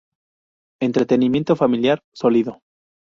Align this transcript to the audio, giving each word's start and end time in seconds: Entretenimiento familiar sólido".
Entretenimiento 0.81 1.55
familiar 1.55 2.03
sólido". 2.11 2.63